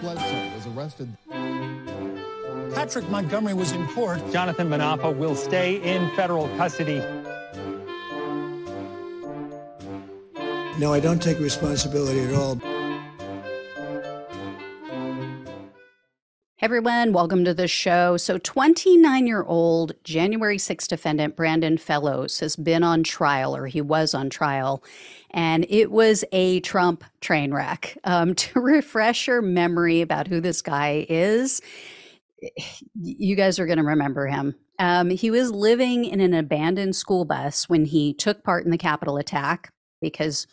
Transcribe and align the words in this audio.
Bledsoe 0.00 0.54
was 0.54 0.66
arrested. 0.68 1.08
Patrick 2.74 3.08
Montgomery 3.08 3.54
was 3.54 3.72
in 3.72 3.86
court. 3.88 4.20
Jonathan 4.32 4.68
Munafo 4.68 5.16
will 5.16 5.34
stay 5.34 5.76
in 5.82 6.10
federal 6.14 6.48
custody. 6.56 7.02
No, 10.78 10.92
I 10.92 11.00
don't 11.00 11.20
take 11.20 11.40
responsibility 11.40 12.20
at 12.20 12.34
all. 12.34 12.60
Everyone, 16.68 17.14
welcome 17.14 17.46
to 17.46 17.54
the 17.54 17.66
show. 17.66 18.18
So, 18.18 18.36
29 18.36 19.26
year 19.26 19.42
old 19.42 19.94
January 20.04 20.58
6 20.58 20.86
defendant 20.86 21.34
Brandon 21.34 21.78
Fellows 21.78 22.40
has 22.40 22.56
been 22.56 22.82
on 22.82 23.02
trial, 23.04 23.56
or 23.56 23.68
he 23.68 23.80
was 23.80 24.12
on 24.12 24.28
trial, 24.28 24.84
and 25.30 25.64
it 25.70 25.90
was 25.90 26.26
a 26.30 26.60
Trump 26.60 27.04
train 27.22 27.54
wreck. 27.54 27.96
Um, 28.04 28.34
to 28.34 28.60
refresh 28.60 29.28
your 29.28 29.40
memory 29.40 30.02
about 30.02 30.28
who 30.28 30.42
this 30.42 30.60
guy 30.60 31.06
is, 31.08 31.62
you 33.00 33.34
guys 33.34 33.58
are 33.58 33.64
going 33.64 33.78
to 33.78 33.84
remember 33.84 34.26
him. 34.26 34.54
Um, 34.78 35.08
he 35.08 35.30
was 35.30 35.50
living 35.50 36.04
in 36.04 36.20
an 36.20 36.34
abandoned 36.34 36.96
school 36.96 37.24
bus 37.24 37.66
when 37.70 37.86
he 37.86 38.12
took 38.12 38.44
part 38.44 38.66
in 38.66 38.70
the 38.70 38.76
Capitol 38.76 39.16
attack 39.16 39.72
because, 40.02 40.46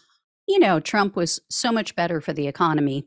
you 0.48 0.60
know, 0.60 0.80
Trump 0.80 1.18
was 1.18 1.42
so 1.50 1.74
much 1.74 1.94
better 1.94 2.22
for 2.22 2.32
the 2.32 2.48
economy. 2.48 3.06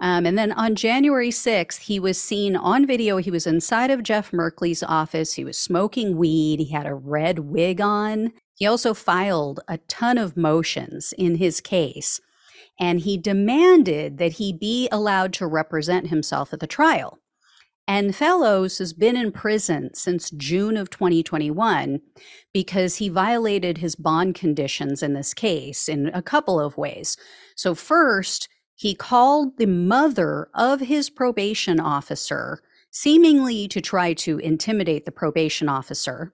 Um, 0.00 0.26
and 0.26 0.38
then 0.38 0.52
on 0.52 0.76
January 0.76 1.30
6th, 1.30 1.80
he 1.80 1.98
was 1.98 2.20
seen 2.20 2.54
on 2.54 2.86
video. 2.86 3.16
He 3.16 3.30
was 3.30 3.46
inside 3.46 3.90
of 3.90 4.04
Jeff 4.04 4.30
Merkley's 4.30 4.82
office. 4.82 5.34
He 5.34 5.44
was 5.44 5.58
smoking 5.58 6.16
weed. 6.16 6.60
He 6.60 6.72
had 6.72 6.86
a 6.86 6.94
red 6.94 7.40
wig 7.40 7.80
on. 7.80 8.32
He 8.54 8.66
also 8.66 8.94
filed 8.94 9.60
a 9.66 9.78
ton 9.88 10.18
of 10.18 10.36
motions 10.36 11.12
in 11.18 11.36
his 11.36 11.60
case. 11.60 12.20
And 12.78 13.00
he 13.00 13.16
demanded 13.16 14.18
that 14.18 14.34
he 14.34 14.52
be 14.52 14.88
allowed 14.92 15.32
to 15.34 15.46
represent 15.48 16.08
himself 16.08 16.52
at 16.52 16.60
the 16.60 16.66
trial. 16.68 17.18
And 17.88 18.14
Fellows 18.14 18.78
has 18.78 18.92
been 18.92 19.16
in 19.16 19.32
prison 19.32 19.94
since 19.94 20.30
June 20.30 20.76
of 20.76 20.90
2021 20.90 22.00
because 22.52 22.96
he 22.96 23.08
violated 23.08 23.78
his 23.78 23.96
bond 23.96 24.34
conditions 24.34 25.02
in 25.02 25.14
this 25.14 25.32
case 25.32 25.88
in 25.88 26.08
a 26.12 26.20
couple 26.20 26.60
of 26.60 26.76
ways. 26.76 27.16
So, 27.56 27.74
first, 27.74 28.48
he 28.78 28.94
called 28.94 29.58
the 29.58 29.66
mother 29.66 30.48
of 30.54 30.78
his 30.78 31.10
probation 31.10 31.80
officer, 31.80 32.62
seemingly 32.92 33.66
to 33.66 33.80
try 33.80 34.12
to 34.12 34.38
intimidate 34.38 35.04
the 35.04 35.10
probation 35.10 35.68
officer. 35.68 36.32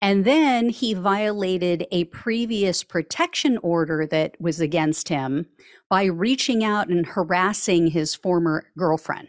And 0.00 0.24
then 0.24 0.68
he 0.68 0.94
violated 0.94 1.88
a 1.90 2.04
previous 2.04 2.84
protection 2.84 3.58
order 3.64 4.06
that 4.06 4.36
was 4.40 4.60
against 4.60 5.08
him 5.08 5.46
by 5.90 6.04
reaching 6.04 6.62
out 6.62 6.86
and 6.86 7.04
harassing 7.04 7.88
his 7.88 8.14
former 8.14 8.70
girlfriend. 8.78 9.26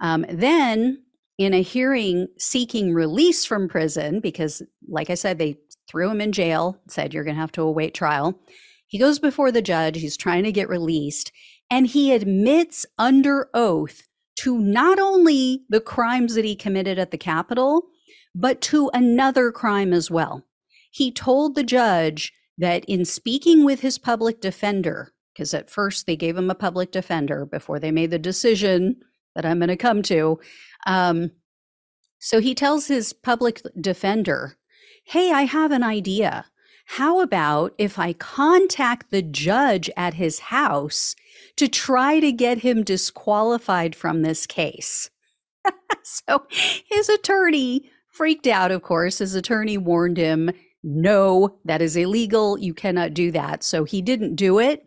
Um, 0.00 0.24
then, 0.30 1.02
in 1.36 1.52
a 1.52 1.60
hearing 1.60 2.28
seeking 2.38 2.94
release 2.94 3.44
from 3.44 3.68
prison, 3.68 4.20
because, 4.20 4.62
like 4.88 5.10
I 5.10 5.14
said, 5.14 5.36
they 5.36 5.58
threw 5.90 6.08
him 6.08 6.22
in 6.22 6.32
jail, 6.32 6.80
said, 6.88 7.12
You're 7.12 7.24
going 7.24 7.36
to 7.36 7.40
have 7.40 7.52
to 7.52 7.62
await 7.62 7.92
trial. 7.92 8.40
He 8.86 8.98
goes 8.98 9.18
before 9.18 9.52
the 9.52 9.62
judge. 9.62 9.98
He's 9.98 10.16
trying 10.16 10.44
to 10.44 10.52
get 10.52 10.68
released. 10.68 11.32
And 11.70 11.86
he 11.86 12.12
admits 12.12 12.86
under 12.98 13.48
oath 13.54 14.08
to 14.40 14.58
not 14.58 14.98
only 14.98 15.64
the 15.68 15.80
crimes 15.80 16.34
that 16.34 16.44
he 16.44 16.54
committed 16.54 16.98
at 16.98 17.10
the 17.10 17.18
Capitol, 17.18 17.86
but 18.34 18.60
to 18.60 18.90
another 18.92 19.50
crime 19.50 19.92
as 19.92 20.10
well. 20.10 20.44
He 20.90 21.10
told 21.10 21.54
the 21.54 21.64
judge 21.64 22.32
that 22.58 22.84
in 22.84 23.04
speaking 23.04 23.64
with 23.64 23.80
his 23.80 23.98
public 23.98 24.40
defender, 24.40 25.12
because 25.32 25.52
at 25.54 25.70
first 25.70 26.06
they 26.06 26.16
gave 26.16 26.36
him 26.36 26.50
a 26.50 26.54
public 26.54 26.90
defender 26.92 27.44
before 27.44 27.78
they 27.78 27.90
made 27.90 28.10
the 28.10 28.18
decision 28.18 28.96
that 29.34 29.44
I'm 29.44 29.58
going 29.58 29.68
to 29.68 29.76
come 29.76 30.02
to. 30.04 30.38
Um, 30.86 31.32
so 32.18 32.40
he 32.40 32.54
tells 32.54 32.86
his 32.86 33.12
public 33.12 33.62
defender, 33.78 34.56
Hey, 35.04 35.30
I 35.30 35.42
have 35.42 35.70
an 35.70 35.82
idea. 35.82 36.46
How 36.90 37.20
about 37.20 37.74
if 37.78 37.98
I 37.98 38.12
contact 38.12 39.10
the 39.10 39.22
judge 39.22 39.90
at 39.96 40.14
his 40.14 40.38
house 40.38 41.16
to 41.56 41.68
try 41.68 42.20
to 42.20 42.32
get 42.32 42.58
him 42.58 42.84
disqualified 42.84 43.94
from 43.94 44.22
this 44.22 44.46
case? 44.46 45.10
so 46.02 46.46
his 46.88 47.08
attorney 47.08 47.90
freaked 48.12 48.46
out, 48.46 48.70
of 48.70 48.82
course. 48.82 49.18
His 49.18 49.34
attorney 49.34 49.76
warned 49.76 50.16
him, 50.16 50.50
no, 50.82 51.58
that 51.64 51.82
is 51.82 51.96
illegal. 51.96 52.56
You 52.58 52.72
cannot 52.72 53.12
do 53.12 53.32
that. 53.32 53.64
So 53.64 53.84
he 53.84 54.00
didn't 54.00 54.36
do 54.36 54.60
it. 54.60 54.86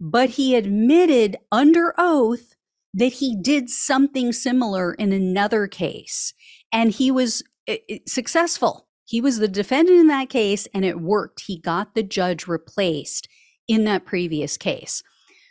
But 0.00 0.30
he 0.30 0.56
admitted 0.56 1.36
under 1.52 1.94
oath 1.98 2.56
that 2.94 3.14
he 3.14 3.36
did 3.36 3.68
something 3.68 4.32
similar 4.32 4.94
in 4.94 5.12
another 5.12 5.66
case 5.66 6.32
and 6.72 6.90
he 6.90 7.10
was 7.10 7.42
eh, 7.66 7.76
eh, 7.88 7.98
successful 8.06 8.85
he 9.06 9.20
was 9.20 9.38
the 9.38 9.48
defendant 9.48 10.00
in 10.00 10.08
that 10.08 10.28
case, 10.28 10.66
and 10.74 10.84
it 10.84 11.00
worked. 11.00 11.44
He 11.46 11.58
got 11.58 11.94
the 11.94 12.02
judge 12.02 12.48
replaced 12.48 13.28
in 13.68 13.84
that 13.84 14.04
previous 14.04 14.56
case. 14.56 15.02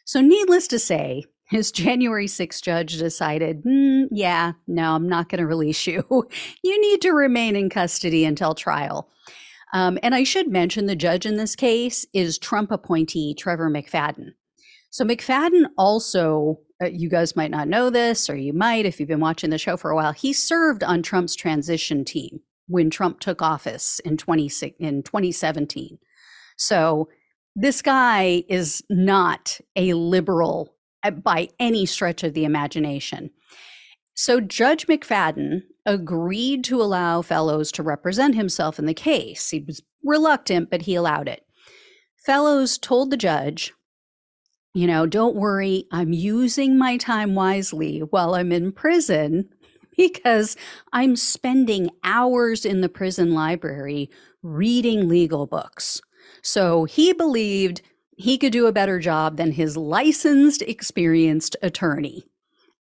So, 0.03 0.19
needless 0.19 0.67
to 0.67 0.77
say, 0.77 1.23
his 1.47 1.71
January 1.71 2.27
6th 2.27 2.61
judge 2.61 2.97
decided, 2.97 3.63
mm, 3.63 4.07
yeah, 4.11 4.53
no, 4.67 4.93
I'm 4.93 5.07
not 5.07 5.29
going 5.29 5.39
to 5.39 5.47
release 5.47 5.87
you. 5.87 6.03
you 6.63 6.81
need 6.81 7.01
to 7.01 7.11
remain 7.11 7.55
in 7.55 7.69
custody 7.69 8.25
until 8.25 8.55
trial. 8.55 9.09
Um, 9.73 9.97
and 10.03 10.13
I 10.13 10.23
should 10.23 10.49
mention 10.49 10.85
the 10.85 10.95
judge 10.95 11.25
in 11.25 11.37
this 11.37 11.55
case 11.55 12.05
is 12.13 12.37
Trump 12.37 12.71
appointee 12.71 13.33
Trevor 13.33 13.69
McFadden. 13.69 14.33
So 14.89 15.05
McFadden 15.05 15.65
also, 15.77 16.59
uh, 16.81 16.87
you 16.87 17.09
guys 17.09 17.35
might 17.35 17.51
not 17.51 17.67
know 17.67 17.89
this, 17.89 18.29
or 18.29 18.35
you 18.35 18.53
might 18.53 18.85
if 18.85 18.99
you've 18.99 19.09
been 19.09 19.19
watching 19.19 19.49
the 19.49 19.57
show 19.57 19.75
for 19.77 19.91
a 19.91 19.95
while, 19.95 20.13
he 20.13 20.33
served 20.33 20.83
on 20.83 21.01
Trump's 21.01 21.35
transition 21.35 22.03
team 22.05 22.41
when 22.67 22.89
Trump 22.89 23.19
took 23.19 23.41
office 23.41 23.99
in 23.99 24.17
20, 24.17 24.49
in 24.79 25.03
2017. 25.03 25.97
So 26.57 27.09
this 27.55 27.81
guy 27.81 28.43
is 28.49 28.83
not 28.89 29.59
a 29.75 29.93
liberal 29.93 30.75
uh, 31.03 31.11
by 31.11 31.49
any 31.59 31.85
stretch 31.85 32.23
of 32.23 32.33
the 32.33 32.45
imagination. 32.45 33.29
So 34.13 34.39
Judge 34.39 34.87
McFadden 34.87 35.63
agreed 35.85 36.63
to 36.65 36.81
allow 36.81 37.21
Fellows 37.21 37.71
to 37.73 37.83
represent 37.83 38.35
himself 38.35 38.79
in 38.79 38.85
the 38.85 38.93
case. 38.93 39.49
He 39.49 39.59
was 39.59 39.81
reluctant, 40.03 40.69
but 40.69 40.83
he 40.83 40.95
allowed 40.95 41.27
it. 41.27 41.45
Fellows 42.25 42.77
told 42.77 43.11
the 43.11 43.17
judge, 43.17 43.73
you 44.73 44.87
know, 44.87 45.05
don't 45.05 45.35
worry, 45.35 45.85
I'm 45.91 46.11
using 46.11 46.77
my 46.77 46.97
time 46.97 47.35
wisely 47.35 47.99
while 47.99 48.35
I'm 48.35 48.51
in 48.51 48.71
prison 48.71 49.49
because 49.97 50.55
I'm 50.93 51.15
spending 51.15 51.89
hours 52.03 52.65
in 52.65 52.81
the 52.81 52.89
prison 52.89 53.33
library 53.33 54.09
reading 54.41 55.07
legal 55.07 55.47
books. 55.47 56.01
So 56.41 56.85
he 56.85 57.13
believed 57.13 57.81
he 58.17 58.37
could 58.37 58.51
do 58.51 58.67
a 58.67 58.71
better 58.71 58.99
job 58.99 59.37
than 59.37 59.51
his 59.51 59.75
licensed, 59.75 60.61
experienced 60.61 61.55
attorney. 61.61 62.25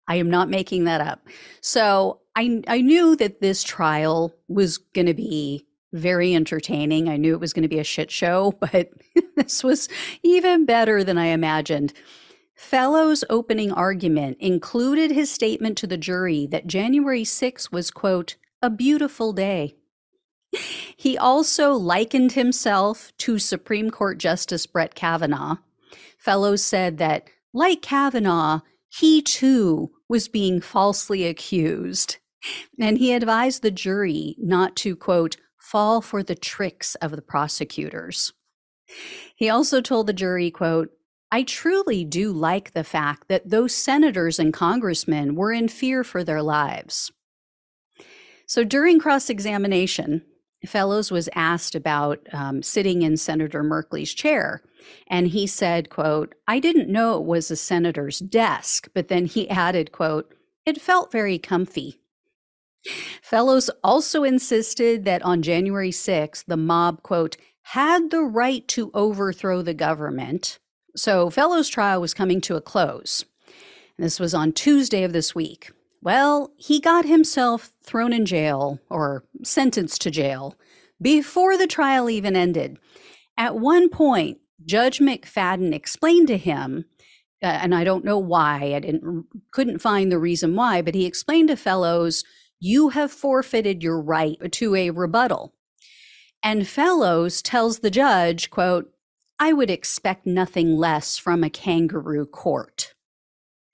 I 0.08 0.16
am 0.16 0.28
not 0.28 0.48
making 0.48 0.84
that 0.84 1.00
up. 1.00 1.26
So 1.60 2.20
I, 2.34 2.62
I 2.66 2.80
knew 2.80 3.14
that 3.16 3.40
this 3.40 3.62
trial 3.62 4.34
was 4.48 4.78
going 4.78 5.06
to 5.06 5.14
be 5.14 5.66
very 5.92 6.34
entertaining. 6.34 7.08
I 7.08 7.16
knew 7.16 7.34
it 7.34 7.40
was 7.40 7.52
going 7.52 7.62
to 7.62 7.68
be 7.68 7.78
a 7.78 7.84
shit 7.84 8.10
show, 8.10 8.52
but 8.60 8.90
this 9.36 9.62
was 9.62 9.88
even 10.22 10.66
better 10.66 11.04
than 11.04 11.18
I 11.18 11.26
imagined. 11.26 11.92
Fellows' 12.60 13.24
opening 13.30 13.72
argument 13.72 14.36
included 14.38 15.10
his 15.10 15.30
statement 15.30 15.78
to 15.78 15.86
the 15.86 15.96
jury 15.96 16.46
that 16.48 16.66
January 16.66 17.24
6 17.24 17.72
was, 17.72 17.90
quote, 17.90 18.36
a 18.60 18.68
beautiful 18.68 19.32
day. 19.32 19.76
He 20.94 21.16
also 21.16 21.72
likened 21.72 22.32
himself 22.32 23.12
to 23.16 23.38
Supreme 23.38 23.90
Court 23.90 24.18
Justice 24.18 24.66
Brett 24.66 24.94
Kavanaugh. 24.94 25.56
Fellows 26.18 26.62
said 26.62 26.98
that, 26.98 27.28
like 27.54 27.80
Kavanaugh, 27.80 28.60
he 28.90 29.22
too 29.22 29.92
was 30.06 30.28
being 30.28 30.60
falsely 30.60 31.24
accused. 31.24 32.18
And 32.78 32.98
he 32.98 33.14
advised 33.14 33.62
the 33.62 33.70
jury 33.70 34.36
not 34.38 34.76
to, 34.76 34.94
quote, 34.94 35.38
fall 35.56 36.02
for 36.02 36.22
the 36.22 36.34
tricks 36.34 36.94
of 36.96 37.12
the 37.12 37.22
prosecutors. 37.22 38.34
He 39.34 39.48
also 39.48 39.80
told 39.80 40.06
the 40.06 40.12
jury, 40.12 40.50
quote, 40.50 40.90
I 41.32 41.42
truly 41.42 42.04
do 42.04 42.32
like 42.32 42.72
the 42.72 42.84
fact 42.84 43.28
that 43.28 43.50
those 43.50 43.74
senators 43.74 44.38
and 44.38 44.52
congressmen 44.52 45.36
were 45.36 45.52
in 45.52 45.68
fear 45.68 46.02
for 46.02 46.24
their 46.24 46.42
lives. 46.42 47.12
So 48.46 48.64
during 48.64 48.98
cross 48.98 49.30
examination, 49.30 50.22
Fellows 50.66 51.10
was 51.10 51.28
asked 51.34 51.74
about 51.74 52.26
um, 52.32 52.62
sitting 52.62 53.02
in 53.02 53.16
Senator 53.16 53.62
Merkley's 53.64 54.12
chair. 54.12 54.62
And 55.06 55.28
he 55.28 55.46
said, 55.46 55.88
quote, 55.88 56.34
I 56.46 56.58
didn't 56.58 56.90
know 56.90 57.16
it 57.18 57.24
was 57.24 57.50
a 57.50 57.56
senator's 57.56 58.18
desk, 58.18 58.88
but 58.92 59.08
then 59.08 59.26
he 59.26 59.48
added, 59.50 59.92
quote, 59.92 60.34
it 60.66 60.80
felt 60.80 61.10
very 61.10 61.38
comfy. 61.38 62.00
Fellows 63.22 63.70
also 63.84 64.24
insisted 64.24 65.04
that 65.04 65.22
on 65.22 65.42
January 65.42 65.90
6th, 65.90 66.44
the 66.46 66.56
mob, 66.56 67.02
quote, 67.02 67.36
had 67.62 68.10
the 68.10 68.22
right 68.22 68.66
to 68.68 68.90
overthrow 68.94 69.62
the 69.62 69.74
government 69.74 70.58
so, 70.96 71.30
Fellows' 71.30 71.68
trial 71.68 72.00
was 72.00 72.14
coming 72.14 72.40
to 72.42 72.56
a 72.56 72.60
close. 72.60 73.24
This 73.98 74.18
was 74.18 74.34
on 74.34 74.52
Tuesday 74.52 75.02
of 75.02 75.12
this 75.12 75.34
week. 75.34 75.70
Well, 76.02 76.52
he 76.56 76.80
got 76.80 77.04
himself 77.04 77.72
thrown 77.82 78.12
in 78.12 78.24
jail 78.24 78.80
or 78.88 79.24
sentenced 79.42 80.00
to 80.02 80.10
jail 80.10 80.56
before 81.00 81.58
the 81.58 81.66
trial 81.66 82.08
even 82.08 82.34
ended. 82.34 82.78
At 83.36 83.56
one 83.56 83.88
point, 83.90 84.38
Judge 84.64 84.98
McFadden 84.98 85.74
explained 85.74 86.28
to 86.28 86.38
him, 86.38 86.86
uh, 87.42 87.46
and 87.46 87.74
I 87.74 87.84
don't 87.84 88.04
know 88.04 88.18
why, 88.18 88.74
I 88.74 88.80
didn't 88.80 89.26
couldn't 89.52 89.78
find 89.78 90.10
the 90.10 90.18
reason 90.18 90.54
why, 90.54 90.82
but 90.82 90.94
he 90.94 91.06
explained 91.06 91.48
to 91.48 91.56
Fellows, 91.56 92.24
you 92.58 92.90
have 92.90 93.10
forfeited 93.10 93.82
your 93.82 94.00
right 94.00 94.38
to 94.52 94.74
a 94.74 94.90
rebuttal. 94.90 95.54
And 96.42 96.66
Fellows 96.66 97.42
tells 97.42 97.78
the 97.78 97.90
judge, 97.90 98.50
quote, 98.50 98.92
I 99.40 99.54
would 99.54 99.70
expect 99.70 100.26
nothing 100.26 100.76
less 100.76 101.16
from 101.16 101.42
a 101.42 101.50
kangaroo 101.50 102.26
court. 102.26 102.94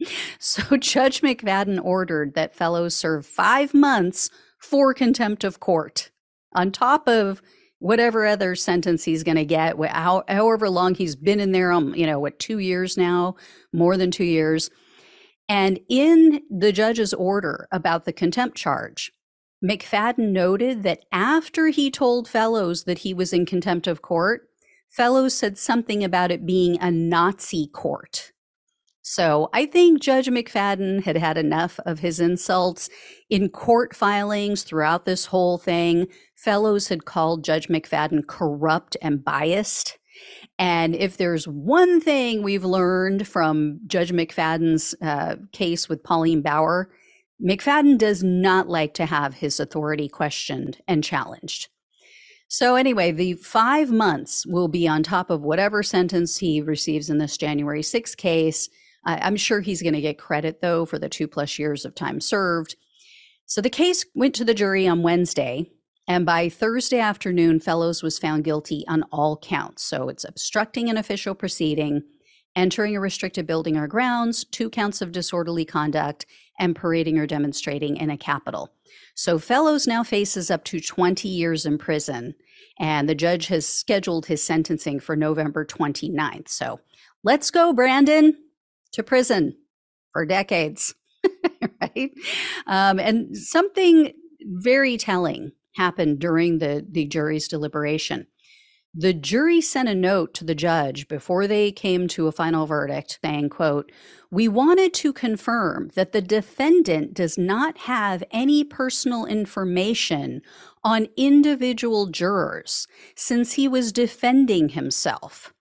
So 0.38 0.76
Judge 0.76 1.22
McFadden 1.22 1.82
ordered 1.82 2.34
that 2.34 2.54
Fellows 2.54 2.94
serve 2.94 3.26
five 3.26 3.74
months 3.74 4.30
for 4.58 4.92
contempt 4.94 5.42
of 5.42 5.58
court 5.58 6.10
on 6.54 6.70
top 6.70 7.08
of 7.08 7.40
whatever 7.78 8.26
other 8.26 8.54
sentence 8.54 9.04
he's 9.04 9.24
going 9.24 9.38
to 9.38 9.44
get, 9.44 9.76
however 9.88 10.68
long 10.68 10.94
he's 10.94 11.16
been 11.16 11.40
in 11.40 11.52
there, 11.52 11.72
um, 11.72 11.94
you 11.94 12.06
know, 12.06 12.20
what, 12.20 12.38
two 12.38 12.58
years 12.58 12.96
now, 12.96 13.36
more 13.72 13.96
than 13.96 14.10
two 14.10 14.24
years. 14.24 14.70
And 15.48 15.80
in 15.88 16.42
the 16.50 16.72
judge's 16.72 17.14
order 17.14 17.66
about 17.72 18.04
the 18.04 18.12
contempt 18.12 18.56
charge, 18.56 19.12
McFadden 19.64 20.30
noted 20.30 20.82
that 20.82 21.04
after 21.10 21.69
he 21.69 21.90
told 21.90 22.28
Fellows 22.28 22.84
that 22.84 22.98
he 22.98 23.14
was 23.14 23.32
in 23.32 23.46
contempt 23.46 23.86
of 23.86 24.02
court, 24.02 24.48
Fellows 24.88 25.34
said 25.34 25.58
something 25.58 26.02
about 26.02 26.30
it 26.30 26.46
being 26.46 26.78
a 26.80 26.90
Nazi 26.90 27.66
court. 27.66 28.32
So 29.08 29.50
I 29.52 29.66
think 29.66 30.00
Judge 30.00 30.26
McFadden 30.26 31.04
had 31.04 31.16
had 31.16 31.38
enough 31.38 31.78
of 31.86 32.00
his 32.00 32.18
insults. 32.18 32.90
In 33.30 33.48
court 33.50 33.94
filings 33.94 34.64
throughout 34.64 35.04
this 35.04 35.26
whole 35.26 35.58
thing, 35.58 36.08
Fellows 36.34 36.88
had 36.88 37.04
called 37.04 37.44
Judge 37.44 37.68
McFadden 37.68 38.26
corrupt 38.26 38.96
and 39.00 39.24
biased. 39.24 39.96
And 40.58 40.96
if 40.96 41.18
there's 41.18 41.46
one 41.46 42.00
thing 42.00 42.42
we've 42.42 42.64
learned 42.64 43.28
from 43.28 43.78
Judge 43.86 44.10
McFadden's 44.10 44.92
uh, 45.00 45.36
case 45.52 45.88
with 45.88 46.02
Pauline 46.02 46.42
Bauer, 46.42 46.90
McFadden 47.40 47.98
does 47.98 48.24
not 48.24 48.68
like 48.68 48.94
to 48.94 49.06
have 49.06 49.34
his 49.34 49.60
authority 49.60 50.08
questioned 50.08 50.78
and 50.88 51.04
challenged. 51.04 51.68
So, 52.58 52.75
anyway, 52.75 53.12
the 53.12 53.35
five 53.35 53.91
months 53.91 54.47
will 54.47 54.69
be 54.69 54.88
on 54.88 55.03
top 55.03 55.29
of 55.29 55.43
whatever 55.43 55.82
sentence 55.82 56.38
he 56.38 56.62
receives 56.62 57.11
in 57.11 57.19
this 57.19 57.37
January 57.37 57.82
6 57.82 58.14
case. 58.14 58.70
I'm 59.05 59.37
sure 59.37 59.61
he's 59.61 59.82
going 59.82 59.93
to 59.93 60.00
get 60.00 60.17
credit, 60.17 60.62
though, 60.62 60.87
for 60.87 60.99
the 60.99 61.11
two 61.11 61.29
plus 61.29 61.58
years 61.58 61.85
of 61.85 61.94
time 61.94 62.19
served. 62.19 62.76
So 63.44 63.61
the 63.61 63.69
case 63.69 64.06
went 64.14 64.35
to 64.37 64.44
the 64.47 64.55
jury 64.55 64.88
on 64.88 65.03
Wednesday, 65.03 65.70
and 66.08 66.25
by 66.25 66.49
Thursday 66.49 66.99
afternoon, 66.99 67.61
Fellows 67.61 68.03
was 68.03 68.19
found 68.19 68.44
guilty 68.44 68.87
on 68.88 69.03
all 69.12 69.37
counts. 69.37 69.82
So 69.82 70.08
it's 70.08 70.25
obstructing 70.25 70.88
an 70.88 70.97
official 70.97 71.35
proceeding, 71.35 72.05
entering 72.56 72.97
a 72.97 73.00
restricted 73.00 73.47
building 73.47 73.76
or 73.76 73.87
grounds, 73.87 74.44
two 74.44 74.70
counts 74.70 75.03
of 75.03 75.12
disorderly 75.12 75.67
conduct, 75.67 76.25
and 76.58 76.75
parading 76.75 77.19
or 77.19 77.26
demonstrating 77.26 77.99
in 77.99 78.08
a 78.08 78.17
Capitol. 78.17 78.73
So 79.14 79.38
Fellows 79.38 79.87
now 79.87 80.03
faces 80.03 80.50
up 80.50 80.64
to 80.64 80.81
20 80.81 81.29
years 81.29 81.67
in 81.67 81.76
prison, 81.76 82.35
and 82.78 83.08
the 83.08 83.14
judge 83.14 83.46
has 83.48 83.66
scheduled 83.66 84.26
his 84.26 84.42
sentencing 84.42 85.00
for 85.00 85.16
November 85.16 85.64
29th. 85.64 86.48
So 86.48 86.80
let's 87.22 87.50
go, 87.50 87.72
Brandon 87.72 88.36
to 88.92 89.02
prison 89.02 89.56
for 90.12 90.24
decades, 90.24 90.94
right? 91.80 92.10
Um, 92.66 92.98
and 92.98 93.36
something 93.36 94.12
very 94.40 94.96
telling 94.96 95.52
happened 95.74 96.18
during 96.18 96.58
the, 96.58 96.86
the 96.88 97.04
jury's 97.06 97.48
deliberation. 97.48 98.26
The 98.98 99.12
jury 99.12 99.60
sent 99.60 99.90
a 99.90 99.94
note 99.94 100.32
to 100.34 100.44
the 100.44 100.54
judge 100.54 101.06
before 101.06 101.46
they 101.46 101.70
came 101.70 102.08
to 102.08 102.28
a 102.28 102.32
final 102.32 102.64
verdict 102.64 103.19
saying, 103.22 103.50
quote, 103.50 103.93
we 104.31 104.48
wanted 104.48 104.94
to 104.94 105.12
confirm 105.12 105.90
that 105.94 106.12
the 106.12 106.22
defendant 106.22 107.12
does 107.12 107.37
not 107.37 107.76
have 107.76 108.25
any 108.31 108.64
personal 108.64 109.26
information 109.26 110.40
on 110.82 111.08
individual 111.14 112.06
jurors 112.06 112.88
since 113.14 113.52
he 113.52 113.69
was 113.69 113.93
defending 113.93 114.70
himself 114.70 115.52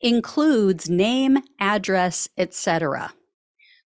includes 0.00 0.88
name, 0.88 1.38
address, 1.58 2.28
etc. 2.38 3.12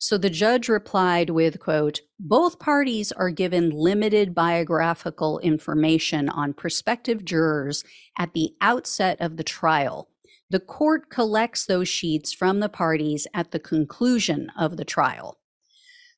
So 0.01 0.17
the 0.17 0.31
judge 0.31 0.69
replied 0.69 1.29
with 1.29 1.61
quote, 1.61 2.01
both 2.19 2.59
parties 2.59 3.13
are 3.13 3.31
given 3.31 3.69
limited 3.71 4.35
biographical 4.35 5.39
information 5.41 6.31
on 6.31 6.55
prospective 6.55 7.23
jurors 7.25 7.85
at 8.19 8.33
the 8.33 8.55
outset 8.63 9.21
of 9.21 9.37
the 9.37 9.45
trial. 9.45 10.09
The 10.49 10.59
court 10.59 11.11
collects 11.11 11.67
those 11.67 11.87
sheets 11.87 12.33
from 12.33 12.61
the 12.61 12.71
parties 12.71 13.27
at 13.35 13.51
the 13.51 13.61
conclusion 13.61 14.51
of 14.59 14.79
the 14.79 14.87
trial. 14.87 15.39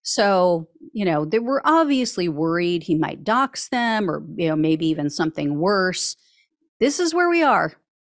So, 0.02 0.68
you 0.92 1.04
know, 1.04 1.24
they 1.24 1.40
were 1.40 1.60
obviously 1.64 2.28
worried 2.28 2.84
he 2.84 2.94
might 2.94 3.24
dox 3.24 3.68
them 3.68 4.08
or, 4.08 4.22
you 4.36 4.48
know, 4.48 4.56
maybe 4.56 4.86
even 4.86 5.10
something 5.10 5.58
worse. 5.58 6.16
This 6.78 7.00
is 7.00 7.12
where 7.12 7.28
we 7.28 7.42
are 7.42 7.74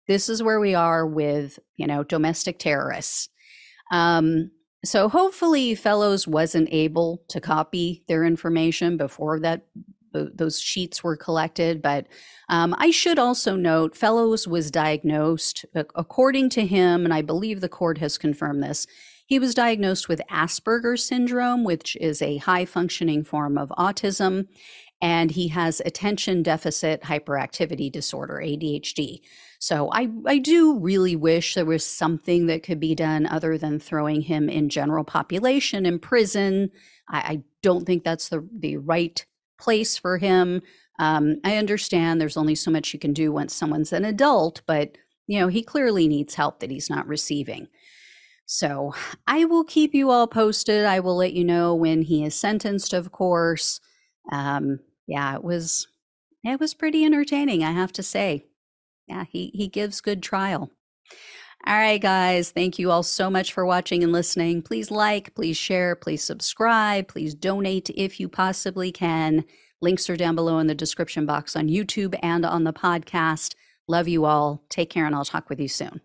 this 0.07 0.27
is 0.29 0.43
where 0.43 0.59
we 0.59 0.75
are 0.75 1.05
with 1.05 1.59
you 1.77 1.87
know 1.87 2.03
domestic 2.03 2.59
terrorists 2.59 3.29
um, 3.91 4.51
so 4.85 5.07
hopefully 5.07 5.75
fellows 5.75 6.27
wasn't 6.27 6.67
able 6.71 7.23
to 7.29 7.39
copy 7.39 8.03
their 8.07 8.23
information 8.23 8.97
before 8.97 9.39
that 9.39 9.65
those 10.13 10.59
sheets 10.59 11.03
were 11.03 11.17
collected 11.17 11.81
but 11.81 12.05
um, 12.49 12.75
i 12.77 12.91
should 12.91 13.17
also 13.17 13.55
note 13.55 13.95
fellows 13.95 14.47
was 14.47 14.69
diagnosed 14.69 15.65
according 15.95 16.49
to 16.49 16.65
him 16.65 17.03
and 17.03 17.13
i 17.13 17.21
believe 17.21 17.61
the 17.61 17.69
court 17.69 17.97
has 17.97 18.17
confirmed 18.17 18.61
this 18.61 18.85
he 19.25 19.39
was 19.39 19.55
diagnosed 19.55 20.07
with 20.07 20.21
asperger's 20.29 21.03
syndrome 21.03 21.63
which 21.63 21.95
is 21.95 22.21
a 22.21 22.37
high 22.37 22.65
functioning 22.65 23.23
form 23.23 23.57
of 23.57 23.69
autism 23.69 24.47
and 25.03 25.31
he 25.31 25.49
has 25.49 25.83
attention 25.85 26.41
deficit 26.41 27.03
hyperactivity 27.03 27.91
disorder 27.91 28.41
adhd 28.43 29.19
so 29.63 29.89
I, 29.93 30.09
I 30.25 30.39
do 30.39 30.77
really 30.77 31.15
wish 31.15 31.55
there 31.55 31.63
was 31.63 31.85
something 31.85 32.47
that 32.47 32.63
could 32.63 32.81
be 32.81 32.95
done 32.95 33.25
other 33.25 33.57
than 33.57 33.79
throwing 33.79 34.19
him 34.19 34.49
in 34.49 34.67
general 34.67 35.05
population 35.05 35.85
in 35.85 35.99
prison. 35.99 36.69
I, 37.07 37.17
I 37.17 37.43
don't 37.61 37.85
think 37.85 38.03
that's 38.03 38.27
the, 38.27 38.45
the 38.51 38.75
right 38.75 39.25
place 39.57 39.97
for 39.97 40.17
him. 40.17 40.63
Um, 40.99 41.37
I 41.45 41.55
understand 41.55 42.19
there's 42.19 42.35
only 42.35 42.55
so 42.55 42.71
much 42.71 42.91
you 42.91 42.99
can 42.99 43.13
do 43.13 43.31
once 43.31 43.55
someone's 43.55 43.93
an 43.93 44.03
adult, 44.03 44.61
but 44.67 44.97
you 45.27 45.39
know, 45.39 45.47
he 45.47 45.63
clearly 45.63 46.09
needs 46.09 46.35
help 46.35 46.59
that 46.59 46.69
he's 46.69 46.89
not 46.89 47.07
receiving. 47.07 47.69
So 48.45 48.93
I 49.27 49.45
will 49.45 49.63
keep 49.63 49.93
you 49.93 50.09
all 50.09 50.27
posted. 50.27 50.83
I 50.83 50.99
will 50.99 51.15
let 51.15 51.31
you 51.31 51.45
know 51.45 51.73
when 51.73 52.01
he 52.01 52.25
is 52.25 52.35
sentenced, 52.35 52.91
of 52.91 53.13
course. 53.13 53.79
Um, 54.29 54.79
yeah, 55.07 55.35
it 55.35 55.43
was 55.43 55.87
it 56.43 56.59
was 56.59 56.73
pretty 56.73 57.05
entertaining, 57.05 57.63
I 57.63 57.71
have 57.71 57.93
to 57.93 58.03
say 58.03 58.45
yeah, 59.07 59.25
he, 59.29 59.51
he 59.53 59.67
gives 59.67 60.01
good 60.01 60.23
trial. 60.23 60.71
All 61.65 61.75
right, 61.75 62.01
guys, 62.01 62.51
thank 62.51 62.77
you 62.77 62.91
all 62.91 63.03
so 63.03 63.29
much 63.29 63.53
for 63.53 63.65
watching 63.65 64.03
and 64.03 64.11
listening. 64.11 64.61
Please 64.61 64.91
like, 64.91 65.33
please 65.33 65.55
share, 65.55 65.95
please 65.95 66.21
subscribe, 66.21 67.07
please 67.07 67.33
donate 67.33 67.89
if 67.91 68.19
you 68.19 68.27
possibly 68.27 68.91
can. 68.91 69.45
Links 69.81 70.09
are 70.09 70.17
down 70.17 70.35
below 70.35 70.59
in 70.59 70.67
the 70.67 70.75
description 70.75 71.25
box 71.25 71.55
on 71.55 71.69
YouTube 71.69 72.17
and 72.21 72.45
on 72.45 72.63
the 72.63 72.73
podcast. 72.73 73.55
Love 73.87 74.07
you 74.07 74.25
all. 74.25 74.63
Take 74.69 74.89
care, 74.89 75.05
and 75.05 75.15
I'll 75.15 75.25
talk 75.25 75.49
with 75.49 75.59
you 75.59 75.67
soon. 75.67 76.01